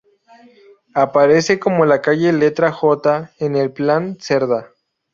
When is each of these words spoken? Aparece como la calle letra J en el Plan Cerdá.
Aparece 0.95 1.59
como 1.59 1.85
la 1.85 2.01
calle 2.01 2.33
letra 2.33 2.71
J 2.71 3.33
en 3.37 3.55
el 3.55 3.71
Plan 3.71 4.17
Cerdá. 4.19 4.71